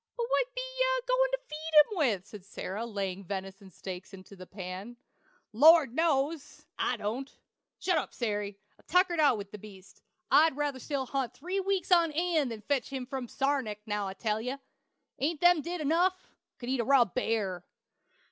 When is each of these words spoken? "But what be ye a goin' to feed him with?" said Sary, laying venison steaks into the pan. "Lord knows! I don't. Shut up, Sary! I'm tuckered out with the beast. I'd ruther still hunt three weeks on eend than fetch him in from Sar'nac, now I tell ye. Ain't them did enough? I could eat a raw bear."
"But 0.17 0.25
what 0.29 0.55
be 0.55 0.61
ye 0.61 0.85
a 0.97 1.05
goin' 1.05 1.31
to 1.31 1.39
feed 1.45 1.73
him 1.73 1.97
with?" 1.99 2.25
said 2.25 2.43
Sary, 2.43 2.85
laying 2.87 3.23
venison 3.23 3.69
steaks 3.69 4.15
into 4.15 4.35
the 4.35 4.47
pan. 4.47 4.97
"Lord 5.53 5.93
knows! 5.93 6.65
I 6.79 6.97
don't. 6.97 7.31
Shut 7.77 7.99
up, 7.99 8.11
Sary! 8.11 8.57
I'm 8.79 8.85
tuckered 8.87 9.19
out 9.19 9.37
with 9.37 9.51
the 9.51 9.59
beast. 9.59 10.01
I'd 10.31 10.57
ruther 10.57 10.79
still 10.79 11.05
hunt 11.05 11.35
three 11.35 11.59
weeks 11.59 11.91
on 11.91 12.11
eend 12.13 12.49
than 12.49 12.61
fetch 12.61 12.89
him 12.89 13.03
in 13.03 13.09
from 13.09 13.27
Sar'nac, 13.27 13.77
now 13.85 14.07
I 14.07 14.15
tell 14.15 14.41
ye. 14.41 14.57
Ain't 15.19 15.39
them 15.39 15.61
did 15.61 15.81
enough? 15.81 16.31
I 16.55 16.57
could 16.57 16.69
eat 16.69 16.79
a 16.79 16.83
raw 16.83 17.05
bear." 17.05 17.63